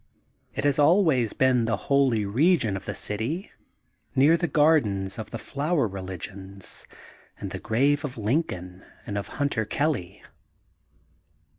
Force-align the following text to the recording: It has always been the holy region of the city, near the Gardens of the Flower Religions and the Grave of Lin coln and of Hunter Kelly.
It 0.55 0.63
has 0.63 0.79
always 0.79 1.33
been 1.33 1.65
the 1.65 1.77
holy 1.85 2.25
region 2.25 2.75
of 2.75 2.85
the 2.85 2.95
city, 2.95 3.51
near 4.15 4.35
the 4.35 4.47
Gardens 4.47 5.19
of 5.19 5.29
the 5.29 5.37
Flower 5.37 5.87
Religions 5.87 6.87
and 7.37 7.51
the 7.51 7.59
Grave 7.59 8.03
of 8.03 8.17
Lin 8.17 8.41
coln 8.41 8.83
and 9.05 9.15
of 9.15 9.27
Hunter 9.37 9.63
Kelly. 9.63 10.23